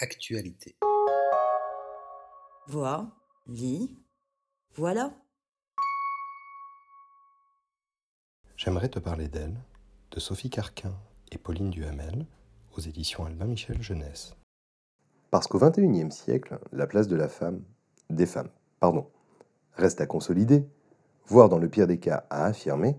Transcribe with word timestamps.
Actualité. 0.00 0.76
Vois, 2.66 3.12
lis, 3.46 3.96
voilà. 4.74 5.14
J'aimerais 8.56 8.88
te 8.88 8.98
parler 8.98 9.28
d'elle, 9.28 9.54
de 10.10 10.18
Sophie 10.18 10.50
Carquin 10.50 10.92
et 11.30 11.38
Pauline 11.38 11.70
Duhamel, 11.70 12.26
aux 12.76 12.80
éditions 12.80 13.24
Albin 13.24 13.44
Michel 13.44 13.80
Jeunesse. 13.80 14.34
Parce 15.30 15.46
qu'au 15.46 15.60
XXIe 15.60 16.10
siècle, 16.10 16.58
la 16.72 16.88
place 16.88 17.06
de 17.06 17.14
la 17.14 17.28
femme, 17.28 17.62
des 18.10 18.26
femmes, 18.26 18.50
pardon, 18.80 19.08
reste 19.74 20.00
à 20.00 20.06
consolider, 20.06 20.66
voire 21.26 21.48
dans 21.48 21.58
le 21.58 21.68
pire 21.68 21.86
des 21.86 22.00
cas 22.00 22.26
à 22.30 22.46
affirmer, 22.46 22.98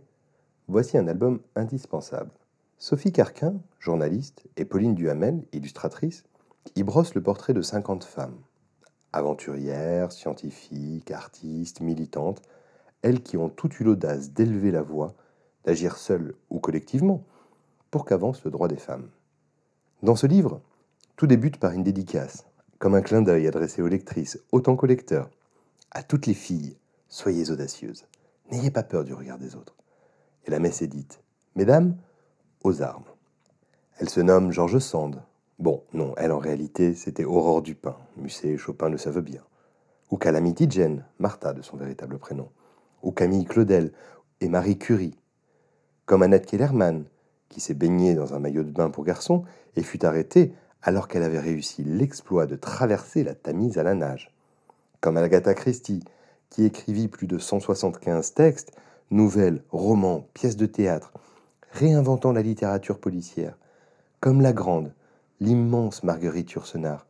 voici 0.69 0.97
un 0.97 1.09
album 1.09 1.41
indispensable. 1.57 2.31
Sophie 2.77 3.11
Carquin, 3.11 3.61
journaliste, 3.79 4.47
et 4.55 4.63
Pauline 4.63 4.95
Duhamel, 4.95 5.45
illustratrice, 5.51 6.23
y 6.75 6.83
brossent 6.83 7.15
le 7.15 7.23
portrait 7.23 7.53
de 7.53 7.61
50 7.61 8.03
femmes. 8.03 8.37
Aventurières, 9.13 10.11
scientifiques, 10.11 11.11
artistes, 11.11 11.81
militantes, 11.81 12.41
elles 13.01 13.21
qui 13.21 13.37
ont 13.37 13.49
tout 13.49 13.69
eu 13.79 13.83
l'audace 13.83 14.31
d'élever 14.31 14.71
la 14.71 14.81
voix, 14.81 15.13
d'agir 15.63 15.97
seules 15.97 16.35
ou 16.49 16.59
collectivement, 16.59 17.23
pour 17.91 18.05
qu'avance 18.05 18.43
le 18.43 18.51
droit 18.51 18.67
des 18.67 18.77
femmes. 18.77 19.09
Dans 20.03 20.15
ce 20.15 20.27
livre, 20.27 20.61
tout 21.15 21.27
débute 21.27 21.57
par 21.57 21.71
une 21.71 21.83
dédicace, 21.83 22.45
comme 22.79 22.95
un 22.95 23.01
clin 23.01 23.21
d'œil 23.21 23.47
adressé 23.47 23.81
aux 23.81 23.87
lectrices 23.87 24.39
autant 24.51 24.75
qu'aux 24.75 24.85
lecteurs. 24.85 25.29
À 25.91 26.03
toutes 26.03 26.25
les 26.25 26.33
filles, 26.33 26.75
soyez 27.07 27.51
audacieuses, 27.51 28.05
n'ayez 28.51 28.71
pas 28.71 28.83
peur 28.83 29.03
du 29.03 29.13
regard 29.13 29.37
des 29.37 29.55
autres. 29.55 29.75
Et 30.45 30.51
la 30.51 30.59
messe 30.59 30.81
est 30.81 30.87
dite 30.87 31.21
Mesdames, 31.55 31.95
aux 32.63 32.81
armes. 32.81 33.05
Elle 33.97 34.09
se 34.09 34.19
nomme 34.19 34.51
George 34.51 34.79
Sand. 34.79 35.23
Bon, 35.57 35.83
non, 35.93 36.13
elle 36.17 36.33
en 36.33 36.39
réalité, 36.39 36.93
c'était 36.95 37.23
Aurore 37.23 37.61
Dupin. 37.61 37.95
Musset 38.17 38.49
et 38.49 38.57
Chopin 38.57 38.89
le 38.89 38.97
savent 38.97 39.21
bien. 39.21 39.41
Ou 40.11 40.17
Calamity 40.17 40.69
Jane, 40.69 41.05
Martha 41.17 41.53
de 41.53 41.61
son 41.61 41.77
véritable 41.77 42.17
prénom. 42.17 42.49
Ou 43.03 43.11
Camille 43.11 43.45
Claudel 43.45 43.93
et 44.41 44.49
Marie 44.49 44.77
Curie. 44.77 45.17
Comme 46.05 46.23
Annette 46.23 46.45
Kellerman, 46.45 47.05
qui 47.47 47.61
s'est 47.61 47.73
baignée 47.73 48.15
dans 48.15 48.33
un 48.33 48.39
maillot 48.39 48.63
de 48.63 48.71
bain 48.71 48.89
pour 48.89 49.05
garçon 49.05 49.45
et 49.77 49.83
fut 49.83 50.05
arrêtée 50.05 50.53
alors 50.81 51.07
qu'elle 51.07 51.23
avait 51.23 51.39
réussi 51.39 51.83
l'exploit 51.83 52.45
de 52.47 52.57
traverser 52.57 53.23
la 53.23 53.33
Tamise 53.33 53.77
à 53.77 53.83
la 53.83 53.95
nage. 53.95 54.35
Comme 54.99 55.17
Agatha 55.17 55.53
Christie, 55.53 56.03
qui 56.49 56.65
écrivit 56.65 57.07
plus 57.07 57.27
de 57.27 57.37
175 57.37 58.33
textes, 58.33 58.71
nouvelles, 59.09 59.63
romans, 59.71 60.27
pièces 60.33 60.57
de 60.57 60.65
théâtre, 60.65 61.13
réinventant 61.71 62.33
la 62.33 62.41
littérature 62.41 62.99
policière. 62.99 63.57
Comme 64.19 64.41
la 64.41 64.53
grande, 64.53 64.93
l'immense 65.39 66.03
Marguerite 66.03 66.51
Yourcenar, 66.51 67.07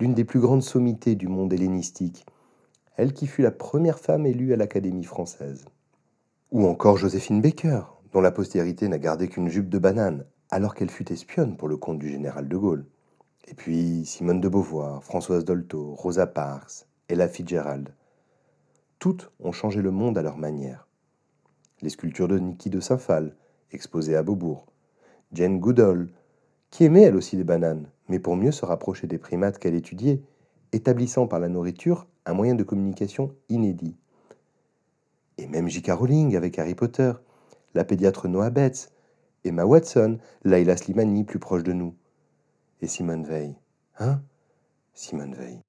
l'une 0.00 0.14
des 0.14 0.24
plus 0.24 0.40
grandes 0.40 0.62
sommités 0.62 1.14
du 1.14 1.28
monde 1.28 1.52
hellénistique, 1.52 2.26
elle 2.96 3.12
qui 3.12 3.26
fut 3.26 3.42
la 3.42 3.50
première 3.50 3.98
femme 3.98 4.26
élue 4.26 4.52
à 4.52 4.56
l'Académie 4.56 5.04
française. 5.04 5.66
Ou 6.52 6.66
encore 6.66 6.96
Joséphine 6.96 7.42
Baker, 7.42 7.82
dont 8.12 8.20
la 8.20 8.30
postérité 8.30 8.88
n'a 8.88 8.98
gardé 8.98 9.28
qu'une 9.28 9.48
jupe 9.48 9.68
de 9.68 9.78
banane, 9.78 10.24
alors 10.50 10.74
qu'elle 10.74 10.90
fut 10.90 11.12
espionne 11.12 11.56
pour 11.56 11.68
le 11.68 11.76
compte 11.76 11.98
du 11.98 12.08
général 12.08 12.48
de 12.48 12.56
Gaulle. 12.56 12.86
Et 13.48 13.54
puis 13.54 14.04
Simone 14.06 14.40
de 14.40 14.48
Beauvoir, 14.48 15.04
Françoise 15.04 15.44
Dolto, 15.44 15.94
Rosa 15.94 16.26
Parks, 16.26 16.86
Ella 17.08 17.28
Fitzgerald. 17.28 17.94
Toutes 18.98 19.30
ont 19.40 19.52
changé 19.52 19.82
le 19.82 19.90
monde 19.90 20.16
à 20.16 20.22
leur 20.22 20.38
manière. 20.38 20.88
Les 21.82 21.90
sculptures 21.90 22.28
de 22.28 22.38
Niki 22.38 22.70
de 22.70 22.80
Saint-Phal, 22.80 23.36
exposées 23.70 24.16
à 24.16 24.22
Beaubourg. 24.22 24.66
Jane 25.32 25.58
Goodall, 25.60 26.08
qui 26.76 26.84
aimait 26.84 27.04
elle 27.04 27.16
aussi 27.16 27.36
les 27.36 27.44
bananes, 27.44 27.88
mais 28.10 28.18
pour 28.18 28.36
mieux 28.36 28.52
se 28.52 28.66
rapprocher 28.66 29.06
des 29.06 29.16
primates 29.16 29.58
qu'elle 29.58 29.74
étudiait, 29.74 30.20
établissant 30.72 31.26
par 31.26 31.40
la 31.40 31.48
nourriture 31.48 32.06
un 32.26 32.34
moyen 32.34 32.54
de 32.54 32.64
communication 32.64 33.34
inédit. 33.48 33.96
Et 35.38 35.46
même 35.46 35.68
J.K. 35.68 35.92
Rowling 35.92 36.36
avec 36.36 36.58
Harry 36.58 36.74
Potter, 36.74 37.14
la 37.72 37.86
pédiatre 37.86 38.28
Noah 38.28 38.50
Betts, 38.50 38.92
Emma 39.42 39.64
Watson, 39.64 40.18
Laila 40.44 40.76
Slimani 40.76 41.24
plus 41.24 41.38
proche 41.38 41.62
de 41.62 41.72
nous. 41.72 41.94
Et 42.82 42.88
Simone 42.88 43.24
Veil. 43.24 43.56
Hein? 43.98 44.20
Simone 44.92 45.34
Veil. 45.34 45.62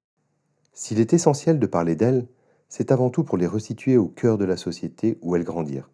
S'il 0.74 1.00
est 1.00 1.14
essentiel 1.14 1.58
de 1.58 1.66
parler 1.66 1.96
d'elles, 1.96 2.26
c'est 2.68 2.92
avant 2.92 3.08
tout 3.08 3.24
pour 3.24 3.38
les 3.38 3.46
resituer 3.46 3.96
au 3.96 4.08
cœur 4.08 4.36
de 4.36 4.44
la 4.44 4.58
société 4.58 5.16
où 5.22 5.34
elles 5.36 5.44
grandirent, 5.44 5.88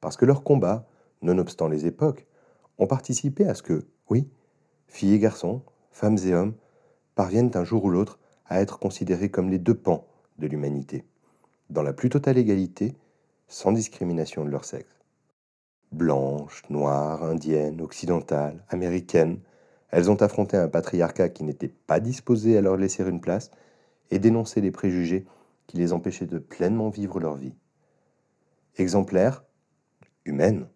parce 0.00 0.16
que 0.16 0.26
leurs 0.26 0.44
combats, 0.44 0.86
nonobstant 1.22 1.66
les 1.66 1.86
époques, 1.86 2.28
ont 2.78 2.86
participé 2.86 3.48
à 3.48 3.56
ce 3.56 3.64
que, 3.64 3.84
oui, 4.10 4.28
filles 4.90 5.14
et 5.14 5.18
garçons, 5.18 5.62
femmes 5.92 6.18
et 6.26 6.34
hommes, 6.34 6.54
parviennent 7.14 7.52
un 7.54 7.64
jour 7.64 7.84
ou 7.84 7.90
l'autre 7.90 8.18
à 8.46 8.60
être 8.60 8.78
considérés 8.78 9.30
comme 9.30 9.48
les 9.48 9.58
deux 9.58 9.74
pans 9.74 10.06
de 10.38 10.46
l'humanité, 10.46 11.04
dans 11.70 11.82
la 11.82 11.92
plus 11.92 12.10
totale 12.10 12.38
égalité, 12.38 12.94
sans 13.46 13.72
discrimination 13.72 14.44
de 14.44 14.50
leur 14.50 14.64
sexe. 14.64 15.00
Blanches, 15.92 16.64
noires, 16.70 17.22
indiennes, 17.22 17.80
occidentales, 17.80 18.64
américaines, 18.68 19.38
elles 19.90 20.10
ont 20.10 20.20
affronté 20.22 20.56
un 20.56 20.68
patriarcat 20.68 21.28
qui 21.28 21.44
n'était 21.44 21.68
pas 21.68 22.00
disposé 22.00 22.56
à 22.56 22.60
leur 22.60 22.76
laisser 22.76 23.04
une 23.04 23.20
place 23.20 23.50
et 24.10 24.18
dénoncé 24.18 24.60
les 24.60 24.70
préjugés 24.70 25.24
qui 25.66 25.76
les 25.76 25.92
empêchaient 25.92 26.26
de 26.26 26.38
pleinement 26.38 26.90
vivre 26.90 27.20
leur 27.20 27.36
vie. 27.36 27.54
Exemplaires, 28.76 29.44
humaines, 30.24 30.66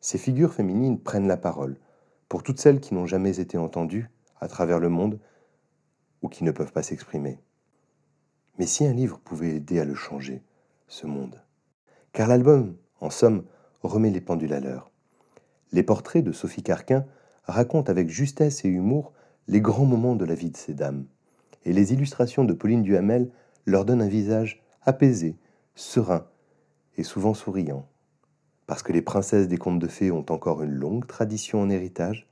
ces 0.00 0.18
figures 0.18 0.52
féminines 0.52 0.98
prennent 0.98 1.28
la 1.28 1.36
parole 1.36 1.76
pour 2.34 2.42
toutes 2.42 2.58
celles 2.58 2.80
qui 2.80 2.94
n'ont 2.94 3.06
jamais 3.06 3.38
été 3.38 3.58
entendues 3.58 4.10
à 4.40 4.48
travers 4.48 4.80
le 4.80 4.88
monde 4.88 5.20
ou 6.20 6.28
qui 6.28 6.42
ne 6.42 6.50
peuvent 6.50 6.72
pas 6.72 6.82
s'exprimer. 6.82 7.38
Mais 8.58 8.66
si 8.66 8.84
un 8.84 8.92
livre 8.92 9.20
pouvait 9.20 9.54
aider 9.54 9.78
à 9.78 9.84
le 9.84 9.94
changer, 9.94 10.42
ce 10.88 11.06
monde 11.06 11.40
Car 12.12 12.26
l'album, 12.26 12.74
en 12.98 13.08
somme, 13.08 13.44
remet 13.84 14.10
les 14.10 14.20
pendules 14.20 14.52
à 14.52 14.58
l'heure. 14.58 14.90
Les 15.70 15.84
portraits 15.84 16.24
de 16.24 16.32
Sophie 16.32 16.64
Carquin 16.64 17.06
racontent 17.44 17.88
avec 17.88 18.08
justesse 18.08 18.64
et 18.64 18.68
humour 18.68 19.12
les 19.46 19.60
grands 19.60 19.86
moments 19.86 20.16
de 20.16 20.24
la 20.24 20.34
vie 20.34 20.50
de 20.50 20.56
ces 20.56 20.74
dames, 20.74 21.06
et 21.64 21.72
les 21.72 21.92
illustrations 21.92 22.42
de 22.42 22.52
Pauline 22.52 22.82
Duhamel 22.82 23.30
leur 23.64 23.84
donnent 23.84 24.02
un 24.02 24.08
visage 24.08 24.60
apaisé, 24.82 25.36
serein 25.76 26.26
et 26.96 27.04
souvent 27.04 27.32
souriant. 27.32 27.86
Parce 28.66 28.82
que 28.82 28.92
les 28.92 29.02
princesses 29.02 29.48
des 29.48 29.58
contes 29.58 29.78
de 29.78 29.88
fées 29.88 30.10
ont 30.10 30.24
encore 30.30 30.62
une 30.62 30.72
longue 30.72 31.06
tradition 31.06 31.60
en 31.60 31.70
héritage, 31.70 32.26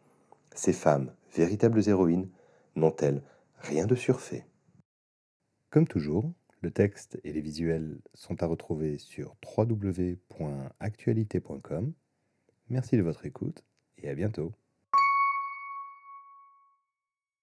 ces 0.54 0.72
femmes, 0.72 1.12
véritables 1.34 1.86
héroïnes, 1.88 2.28
n'ont-elles 2.76 3.22
rien 3.58 3.86
de 3.86 3.94
surfait 3.94 4.46
Comme 5.70 5.86
toujours, 5.86 6.32
le 6.62 6.70
texte 6.70 7.20
et 7.24 7.32
les 7.32 7.40
visuels 7.40 7.98
sont 8.14 8.40
à 8.42 8.46
retrouver 8.46 8.98
sur 8.98 9.36
www.actualité.com. 9.56 11.92
Merci 12.70 12.96
de 12.96 13.02
votre 13.02 13.26
écoute 13.26 13.64
et 13.98 14.08
à 14.08 14.14
bientôt. 14.14 14.52